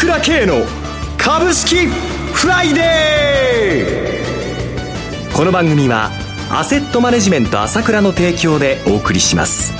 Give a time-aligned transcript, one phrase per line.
[0.00, 0.64] 倉慶の
[1.18, 5.36] 株式フライデー。
[5.36, 6.10] この番組は
[6.50, 9.74] アセットマネジメント朝倉の提供でお送りします。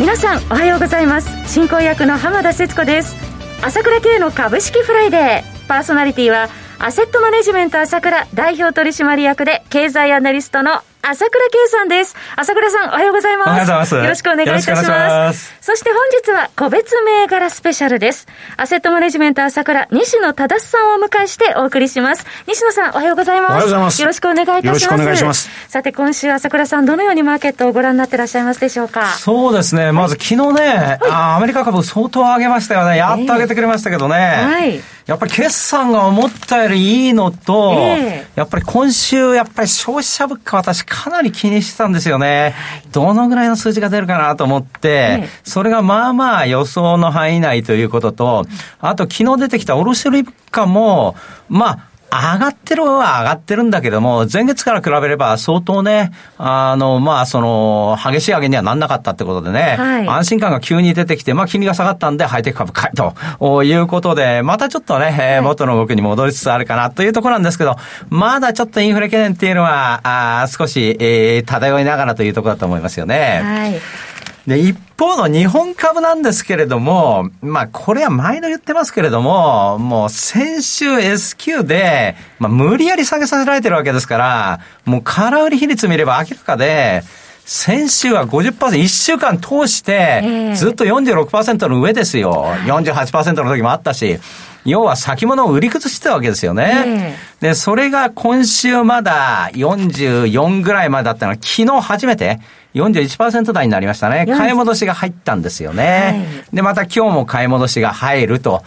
[0.00, 1.28] 皆さんおはようございます。
[1.46, 3.14] 進行役の浜田節子です。
[3.60, 5.66] 朝倉慶の株式フライデー。
[5.68, 6.48] パーソナリティは
[6.78, 12.14] アセットマネジメント朝倉代表取締役で経済アナリストの朝倉慶さんです。
[12.36, 13.48] 朝倉さん、おはようございます。
[13.48, 13.94] おはようございます。
[13.96, 14.88] よろしくお願いいたします。
[14.88, 18.28] ますそして本日は個別銘柄スペシャルです。
[18.56, 22.24] アセットマネジメント朝倉、西野忠さんをお迎えしてお送りします。
[22.46, 23.50] 西野さん、おはようございます。
[23.50, 24.00] おはようございます。
[24.00, 24.66] よろしくお願いいたします。
[24.66, 25.50] よろしくお願いします。
[25.68, 29.08] さて、今週朝倉さん、どのようにマーケットをご覧になってらっしゃいますでしょうか？
[29.08, 29.90] そうですね。
[29.90, 32.96] まず昨日ね、はい、あアメリカ株相当上げましたよね。
[32.96, 34.16] やっと上げてくれましたけどね。
[34.16, 34.80] はい。
[35.06, 42.54] やっぱり決算が思ったよりいいのと、えー、やっぱり今週、やっぱり消費者物価私かなり気にしてたんですよね。
[42.92, 48.46] どのぐらいの数字が出るかなと思って、それがまあまあ予想の範囲内ということと、
[48.80, 51.16] あと昨日出てきた卸売物価も、
[51.48, 67.76] まあ、上がってるは上がってるんだけども、前月から比べれば相当ね、あの、まあ、その、激しい上げにはなんなかったってことでね、はい、安心感が急に出てきて、まあ、金利が下がったんで、ハイテク株買いということで、またちょっとね、はい、元の動きに戻りつつあるかなというところなんですけど、
[68.10, 73.40] まだちょっとインフレ懸念っていうのは、あ少し、えー、漂いながらというところだと思いますよね。
[73.42, 74.11] はい
[74.46, 87.02] で、一方の日本株なんですけれども、まあ、これは毎度言ってますけれども、もう先週 S q で、まあ、無理やり下げさせられてるわけですから、もう空売り比率見れば明らかで、
[87.44, 92.46] 先週は50%、1週間通して、ずっと46%の上ですよ。
[92.66, 94.18] 48%の時もあったし。
[94.64, 97.16] 要は先物を売り崩してたわけですよね。
[97.40, 102.38] で、それが今週まだ44ぐらいまでだったのは、昨日初めて、
[102.74, 104.26] 41%台になりましたね。
[104.26, 106.26] 買い戻しが入ったんですよね。
[106.44, 108.62] はい、で、また今日も買い戻しが入ると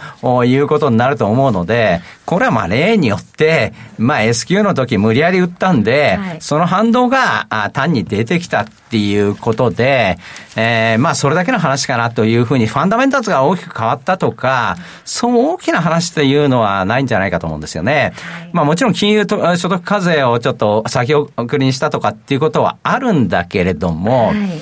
[0.46, 10.18] いうことになると思うので、これはまあ例によって、まあ S q の時無理やり売ったんで、はい、その反動が単に出てきたっていうことで、
[10.56, 18.14] えー、まあそれだけの話かなというふうにファンダメンタルズが大きく変わったとか、そう大きな話というのはないんじゃないかと思うんですよね。
[18.16, 24.62] はい、まあもちろん金融と所得課税をちょっと先送りにしたとかっていうことはあるんだけれども、はい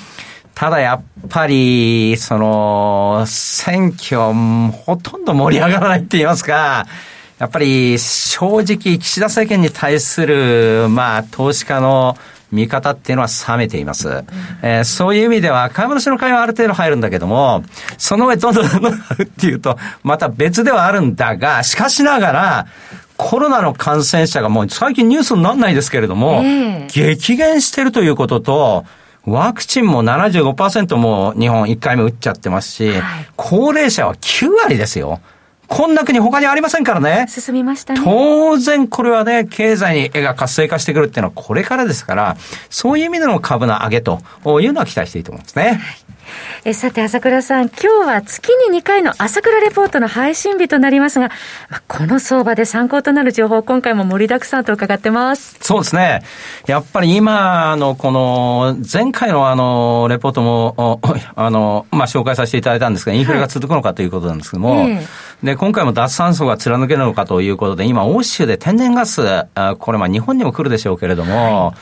[0.56, 4.34] ただやっぱり、その、選挙、
[4.72, 6.86] ほとんど盛り上がらないって言いますか、
[7.40, 12.16] やっぱり正直岸田政権に対する、まあ、投資家の
[12.52, 14.08] 見方っていうのは冷めています。
[14.08, 14.26] うん、
[14.62, 17.64] えー、そういう意味では、買い戻しの会はある程度入るんだけども、
[17.98, 18.98] その上どんどんどんどんっ
[19.40, 22.68] ていうと、また別ではあるんだが、しかしながら、
[23.18, 28.86] コロナの感染者がもう最近ニュースにならないですけれども、えー、激減してるということと、
[29.26, 35.22] ワクチンも75%も日本1回目打っちゃってますし、はい、高齢者は9割ですよ。
[35.74, 37.26] こんな国他にありませんからね。
[37.28, 38.02] 進みましたね。
[38.04, 42.38] 当然これはね、経済が活性化してくるっていうのはこれからですから、
[42.70, 44.20] そういう意味での株の上げと
[44.62, 45.64] いうのは期待していいと思いますね。
[45.64, 46.14] はい
[46.66, 51.30] えさて、朝倉さん、今日は月に2回の朝倉レポートの配信日となりますが、
[51.70, 55.58] まあ、この相場で参考となる情報、今回も盛りだくさんと伺ってます。
[55.60, 56.24] そうですね。
[56.66, 61.02] やっぱり今のこの、前回のあの、レポートも、
[61.36, 65.00] あの、まあ、紹介させていただいたんですが、インフレが続くのかということなんですけども、はい、
[65.44, 69.22] で、今回も脱炭素が貫けるのかということで、今、欧州で天然ガス、
[69.80, 71.78] これまあ日本にも来るでしょうけれども、はい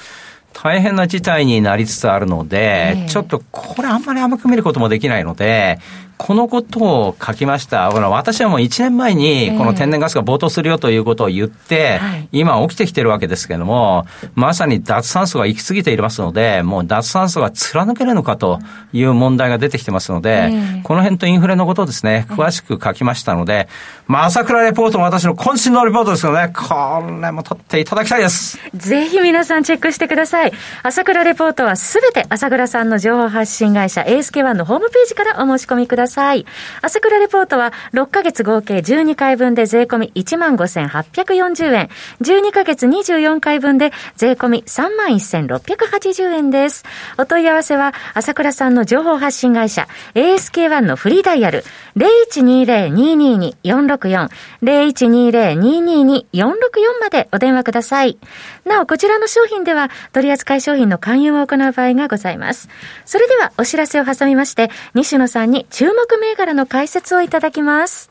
[0.53, 5.79] 大変な事態になりつつあるので、えー、ちょっとこれあんまり甘く見ることもできないので、
[6.21, 7.89] このことを書きました。
[7.89, 11.99] 私はもう1年前にこの天然ガスが暴騰するよということを言って、
[12.31, 14.05] 今起きてきてるわけですけれども、
[14.35, 18.59] まさに脱炭素が行き過ぎていますので、もう脱炭素が貫けるのかと
[18.93, 23.67] いう問題が出てきてますので、この辺とインフレのことをですね、詳しく書きましたので、
[24.05, 28.59] まあ、朝倉レポートも私の渾身のレポートですけどね、これも取っていただきたいです。
[28.75, 30.51] ぜひ皆さんチェックしてください。
[30.83, 36.10] 朝倉レポートはすべて朝倉さんの情報発信会社 ASK1 のホームページからお申し込みください。
[36.11, 36.45] さい。
[36.83, 41.89] 朝倉レポートは6ヶ月合計12回分で税込み15,840円。
[42.21, 46.83] 12ヶ月24回分で税込み31,680円です。
[47.17, 51.63] お問い合わせは朝倉さんの情報発信会社 ASK1 のフリーダイヤル
[51.97, 54.29] 0120-222-464
[54.63, 58.17] 0120-222-464までお電話ください。
[58.65, 62.69] なお、こちらの商品では取扱い商品の勧誘を行う場合がございます。
[63.05, 68.09] それではお知らせを挟みまして、西野さんに注目銘柄の解説をいただきます。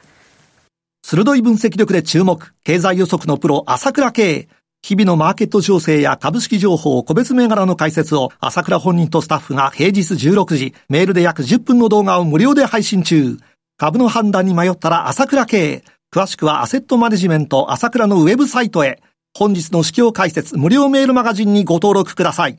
[1.02, 4.48] 鋭い分析力で注目、経済予測のプロ、朝倉慶。
[4.82, 13.38] 日々のマーケット情勢や株式情報、個別銘柄の解説を、朝倉本人とスタッフが平日16時、メールで約10分の動画を無料で配信中。
[13.76, 15.84] 株の判断に迷ったら朝倉経営。
[16.14, 19.02] 詳しくはアセットマネジメント朝倉のウェブサイトへ。
[19.36, 22.58] 本日の指標解説無料メールマガジンにご登録ください。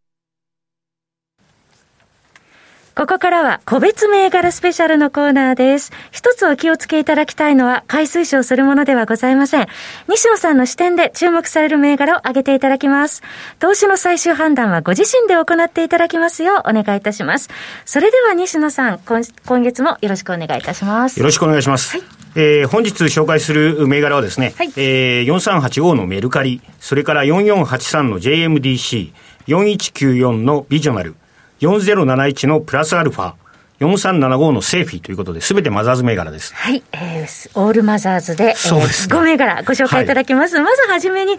[2.93, 5.93] ここからは個別銘柄スペシャルのコーナーです。
[6.11, 9.67] 一つお気をつけいただきたいのは、買い推奨するものではございません。
[10.09, 13.23] 西野さんの視点で注目される銘柄を挙げていただきます。
[13.59, 17.49] 投資の最終判断はご自身で行っていただきますようお願いいたします。
[17.85, 21.17] それでは西野さん、今今月もよろしくお願いいたします。
[21.17, 21.97] よろしくお願いします。
[21.97, 29.11] はいえー、本日紹介する銘柄はですね、はい、えー、4385のメルカリ、それから4483の JMDC、
[29.47, 31.15] 4194のビジョナル、
[31.61, 33.35] 4071のプラスアルファ、
[33.81, 36.53] 4375のセーフィーということで、すべてマザーズ銘柄です。
[36.53, 40.55] はい、えー、オールマザーズで、そうです、ね、5銘柄ご紹介いただきます。
[40.55, 41.37] はい、まずはじめに、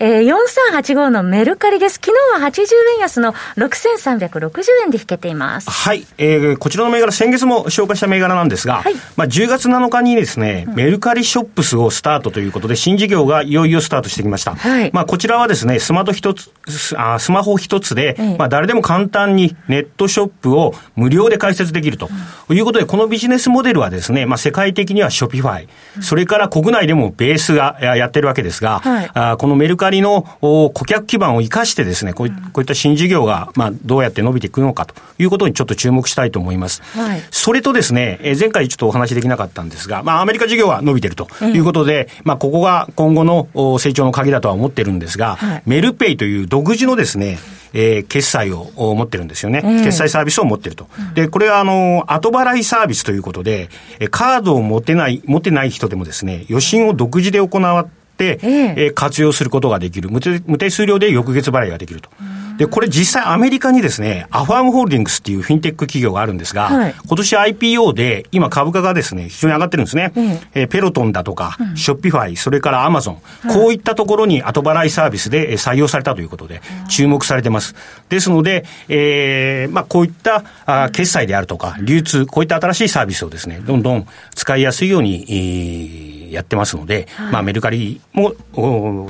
[0.00, 0.34] えー、
[0.82, 1.94] 4385のメルカリです。
[1.94, 2.62] 昨日は80
[2.96, 5.70] 円安の6360円で引けています。
[5.70, 14.56] はい、えー、こちらの銘柄、先月も紹介した銘柄なんですが、はい、まあ10月7日にですね、うん、メルカリショップスをスタートということで、新事業がいよいよスタートしてきました。
[14.56, 16.50] はい、まあこちらはですね、スマート一つ、
[16.96, 22.08] あスマホ一つで、まあ誰でも簡単にネットショップを無料で開設できると。
[22.50, 25.68] いうことで、このビジネスモデルはですね、まあ、世界的にはショピファイ、
[26.00, 34.94] それから国内でもベースがやってるわけですが、はい、あこのメルカリの顧客基盤を生かしてですね、こうこういった新事業が、まあ、どうやって伸びていくのかと。
[35.18, 36.82] いうことにちょっと注目したいと思います。
[36.82, 41.28] はい、それとですね、前回ちょっとお話できなかったんですが、まあ、アメリカ事業は伸びてると。
[41.44, 43.48] いうことで、うん、まあ、ここが今後の
[43.78, 47.38] 成長の鍵だとは思ってるんですが、はい、メルペイという独自のですね、
[47.74, 49.60] えー、決済を持ってるんですよね。
[49.84, 50.86] 決済サービスを持ってると。
[51.14, 53.68] で、これはあの、後払いサービスということで、
[54.10, 57.86] カードを持てない、持てない人でもですね、予診を独自で行っ
[58.16, 60.08] て、ええ活用することができる。
[60.08, 62.10] 無手数料で翌月払いができると。
[62.58, 70.12] で、これ実際アメリカにですね、アファームホールディングスっていうフィンテック企業があるんですが、はい、今年 IPO で今株価がですね、非常に上がってるんですね。
[70.14, 70.24] うん、
[70.54, 73.22] えー、ペロトンだとか、ショッピファイ、それからアマゾン、
[73.52, 77.74] こういったところに後払いサービスで採用されたということで、注目されてます。
[78.08, 88.34] ですので、えー、まあこういったあ決済であるとか、流通、こういった新しいサービスをですね、どんどん使いやすいように、えー、やってますので、はい、まあメルカリも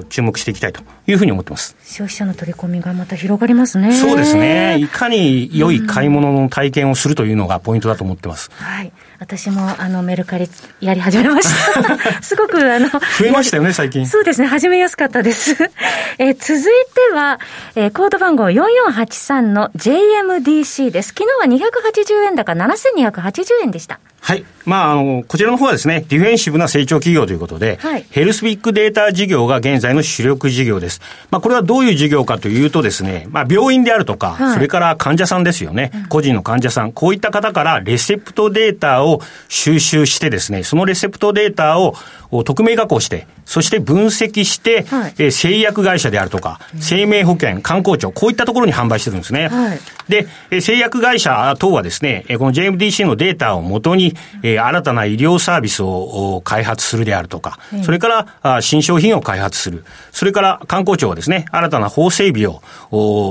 [0.08, 1.76] 注目していきたいというふうに思ってます。
[1.85, 3.92] 消費者の取り込みがまた広がりますね。
[3.92, 4.78] そうですね。
[4.78, 8.50] いかに良い買い物の体験をするというのがポイントだと思ってます。
[8.54, 8.92] はい。
[9.19, 10.48] 私もあのメルカリ
[10.81, 11.98] やり始めました。
[12.22, 12.88] すごくあの。
[12.88, 14.06] 増えましたよね、最近。
[14.06, 15.52] そうですね、始めやすかったです。
[16.19, 16.62] えー、続い
[17.10, 17.40] ては、
[17.75, 21.14] えー、コード番号4483の JMDC です。
[21.16, 24.00] 昨日は280円高7280円でした。
[24.20, 24.44] はい。
[24.64, 31.00] まあ、あの、こちらの方はですね、ディフェンシブな成長企業ということで、はい、ヘルスビッグデータ事業が現在の主力事業です。
[31.31, 41.94] まあ、これはどういう事業かというとですね、まあ、病院であるとか、はい、それから患者さんですよね、個人の患者さん、こういった方からレセプトデータを収集してですね、そのレセプトデータを
[42.44, 49.48] 匿名加工して、そして分析して、はい、え製薬会社であるとか、生命保険、観光庁、こういったところに販売してるんですね。
[49.48, 59.84] はい、で、製薬会社等はですね、この JMDC のデータをもとに、えー、新たな医療サービスを開発するであるとか、それから新商品を開発する。
[60.10, 62.63] それから観光庁はですね、新たな法整備を、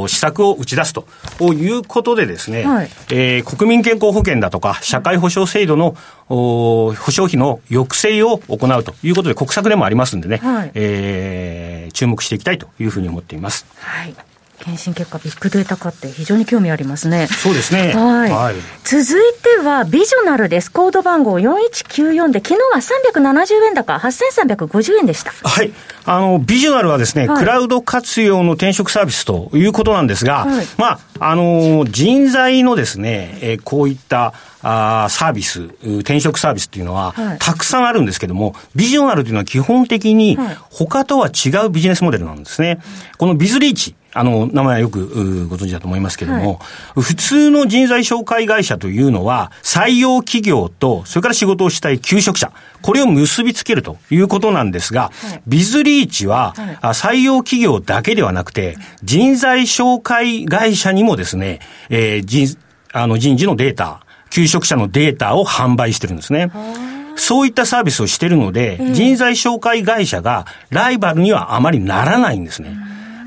[0.07, 1.05] 施策を打ち出すと
[1.53, 5.95] いうことでですね、はい、えー、国民健康保険だとか、社会保障制度の
[6.27, 13.65] 保障費の抑制を行うということで国策でもありますんでね、はい、えー、注目していきたいというふうに思っています。
[13.77, 14.15] はい
[14.63, 17.27] 検診結果、ビッグデータ化って非常に興味ありますね。
[17.27, 17.91] そうですね。
[17.93, 18.31] はい。
[18.31, 18.55] はい、
[18.85, 19.05] 続い
[19.41, 20.71] ては、ビジョナルです。
[20.71, 22.79] コード番号4194で、昨日は
[23.13, 25.33] 370円高、8350円でした。
[25.43, 25.73] はい。
[26.05, 34.33] あの、ビジョナルはですね、はい、クラウド活用の転職サービスということなんですが、はい、まあ、あの、人材のですね、えー、こういった、
[34.65, 40.37] あサービス、転職サービスっていうのは、はい、たくさんあるんですけども、ビジョナルというのは基本的に、
[40.69, 42.79] 他とは違うビジネスモデルなんですね。
[43.17, 46.59] このビズリーチ、あの、名前はよくご存知だと思いますけども、
[46.95, 52.51] はい、普通の人材紹介会社というのは、採用企業と、それから仕事をしたい求職者、
[52.81, 62.57] これを結びつけるということなんですが、はい、ビズリーチは、はい、採用企業だけではなくて、人材紹介会社にもですね、えー、人、
[62.91, 66.51] あの人事のデータ、求職者のデータを販売してるんですね。
[67.15, 72.75] そういったサービスをしてるので、人材紹介会社がライバルにはあまりならないんですね。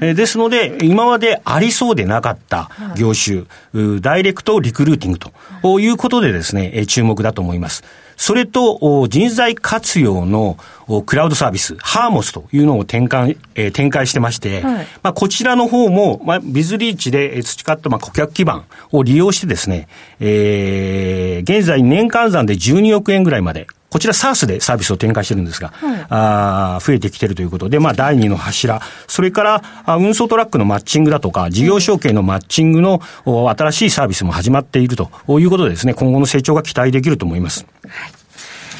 [0.00, 5.86] えー、ですので、今までありそうでなかった業種、はい、ダイレクトリクルーティングとい。
[5.88, 7.82] うことでですね、注目だと思います。
[8.16, 10.56] それと、人材活用の
[11.04, 19.88] クラウドサービス、ハーモスというのを展開,、えー、展開してまして、はい、まあ、こちらの方も、まあ、ビズリーチで培ったまあ顧客基盤を利用してですね、
[20.18, 37.66] えー、現在年間算で12億円ぐらいまで、こちら SARS でサービスを展開してるんですが、はい、あ増えてきてるということで、まあ、第二の柱、それからあ運送トラックのマッチングだとか、事業承継のマッチングの、新しいサービスも始まっているということでですね、今後の成長が期待できると思います。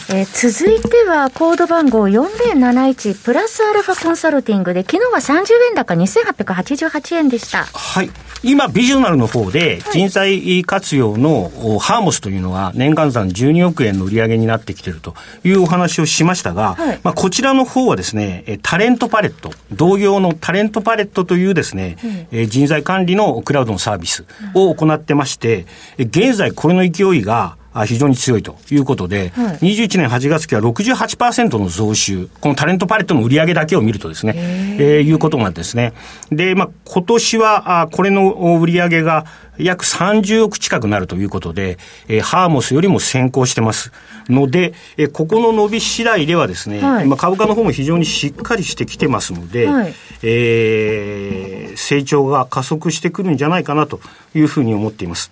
[0.08, 7.64] はいえー、続いてはコード番号4071プラスアルファコンサルティングで昨日は30円高2888円でした。
[7.64, 8.10] はい。
[8.42, 21.96] 今、ビジョナルの方で人材活用のハーモスというのは年間算12億円の売り上げになってきているというお話をしましたが、はい、まあ、こちらの方はですね、タレントパレット、同業のタレントパレットというですね、
[22.32, 25.66] うん、人材管理のクラウドのサービスを行ってまして、
[25.98, 34.34] 現在これの勢いが非常に強いということで、はい、21年8月期は68%の増収、このタレントパレットの売り上げだけを見るとですね、
[34.78, 35.92] えー、いうことなんですね。
[36.30, 39.26] で、まあ、今年は、あこれの売り上げが
[39.58, 41.78] 約30億近くなるということで、
[42.08, 43.92] えー、ハーモスよりも先行してます。
[44.28, 54.00] ので、えー、ここの伸び次第ではですね、はい、まあ、株価の方も非常にしっかりしてきてますので、はい、えー、成長が加速してくるんじゃないかなと
[54.34, 55.30] いうふうに思っています。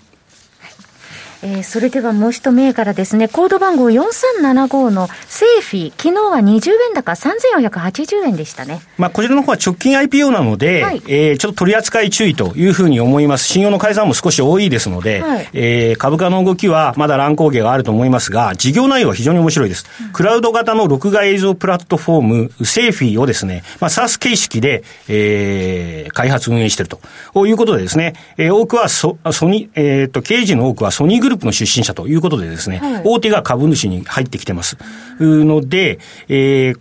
[1.44, 3.28] えー、それではもう一銘柄ですね。
[3.28, 5.90] コード番号4375のセーフィー。
[5.90, 8.80] 昨日は20円高3480円でしたね。
[8.96, 13.46] まあ、こちらの方は直近 IPO なので、はい、えー、ちょっと取り扱い注意というふうに思います。
[13.46, 19.84] 信用の改ざんも少し多いですので、はい、えー、株価の動きはまだ乱高下があると思いますが、事業内容は非常に面白いです。
[20.00, 26.96] うん、クラウド型の録画映像プラットフォーム、セーフィーをですね、まあ、SARS 形式で、えー、開発運営している
[27.34, 34.76] ということでですね、えー、多くはソソニ、えっ、ー、と、刑事の多くはソニーグルループの出身者ということでですね、はい、大手が株主に入ってきてます。
[35.20, 35.98] ので、
[36.28, 36.80] えー、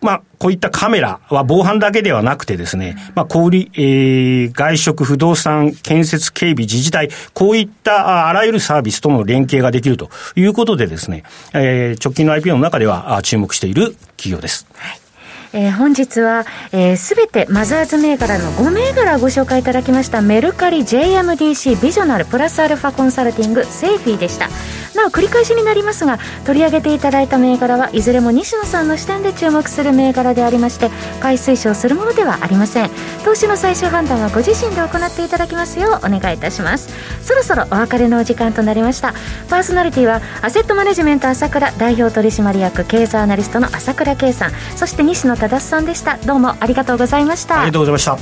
[0.00, 14.66] まあ、こういったカメラは防犯だけではなくてですね、まあ、小売、えー、外食、不動産、建設、警備、自治体、こういったあらゆるサービスとの連携ができるということでですね、えー、直近の IPO の中では注目している企業です。
[14.74, 15.07] はい
[15.52, 24.48] えー、本日はすべ、えー、てマザーズ銘柄の5銘柄ご紹介いただきましたメルカリ JMDC ビジョナルプラスアルファコンサルティングセーフィーでした。
[24.98, 30.90] なお繰り返しになりますが取り上げていただいた銘柄はいずれも西野さんの視点で注目する銘柄でありまして
[31.20, 32.90] 買い推奨するものではありません。
[33.24, 36.88] 投資の最終判断はご自身で行っていただきますようお願いいたします。
[37.22, 39.14] そろそろお別れのお時間となりました。
[39.48, 46.16] パーソナリティはアセットマネジメント朝倉代表取締役経済アナリストの朝倉圭さんそして西野忠さんでした。
[46.18, 47.60] どうもありがとうございました。
[47.60, 48.18] ありがとうございました。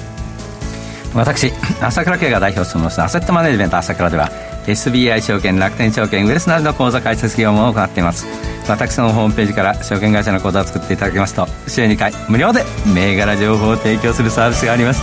[1.15, 3.01] 私朝倉圭が代表を務めます。
[3.01, 4.31] アセットマネジメント朝倉では
[4.67, 8.27] SBI 証券楽天証券ウェルスなどの口座開設業務を行っています。
[8.69, 15.03] 私のホームページから証券会社の口座を作っていただきますと週2回無料で銘柄情報を提供するサービスがあります。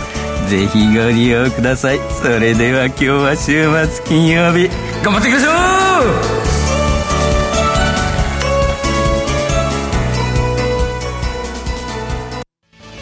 [0.50, 1.98] ぜひご利用ください。
[2.22, 4.68] それでは今日は週末金曜日。
[5.02, 5.52] 頑張っていきましょう。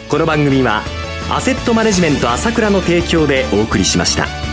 [0.09, 0.83] この番組は
[1.29, 4.52] アセットマネジメント朝倉の提供でお送りしました。